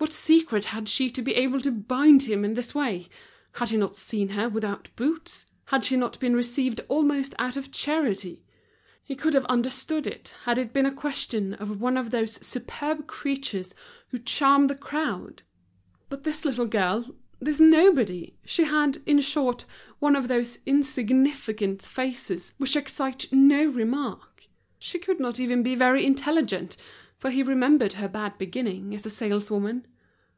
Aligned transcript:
What 0.00 0.12
secret 0.12 0.66
had 0.66 0.88
she 0.88 1.10
to 1.10 1.20
be 1.20 1.34
able 1.34 1.60
to 1.60 1.72
bind 1.72 2.22
him 2.22 2.44
in 2.44 2.54
this 2.54 2.72
way? 2.72 3.08
Had 3.54 3.70
he 3.70 3.76
not 3.76 3.96
seen 3.96 4.28
her 4.28 4.48
without 4.48 4.90
boots? 4.94 5.46
Had 5.66 5.82
she 5.82 5.96
not 5.96 6.20
been 6.20 6.36
received 6.36 6.80
almost 6.86 7.34
out 7.36 7.56
of 7.56 7.72
charity? 7.72 8.44
He 9.02 9.16
could 9.16 9.34
have 9.34 9.44
understood 9.46 10.06
it 10.06 10.36
had 10.44 10.56
it 10.56 10.72
been 10.72 10.86
a 10.86 10.92
question 10.94 11.52
of 11.54 11.80
one 11.80 11.96
of 11.96 12.12
those 12.12 12.34
superb 12.46 13.08
creatures 13.08 13.74
who 14.10 14.20
charm 14.20 14.68
the 14.68 14.76
crowd! 14.76 15.42
but 16.08 16.22
this 16.22 16.44
little 16.44 16.66
girl; 16.66 17.16
this 17.40 17.58
nobody! 17.58 18.36
She 18.44 18.62
had, 18.62 19.02
in 19.04 19.20
short, 19.20 19.64
one 19.98 20.14
of 20.14 20.28
those 20.28 20.60
insignificant 20.64 21.82
faces 21.82 22.54
which 22.56 22.76
excite 22.76 23.32
no 23.32 23.64
remark. 23.64 24.46
She 24.78 25.00
could 25.00 25.18
not 25.18 25.40
even 25.40 25.64
be 25.64 25.74
very 25.74 26.06
intelligent, 26.06 26.76
for 27.18 27.30
he 27.32 27.42
remembered 27.42 27.94
her 27.94 28.06
bad 28.06 28.38
beginning 28.38 28.94
as 28.94 29.04
a 29.04 29.10
saleswoman. 29.10 29.84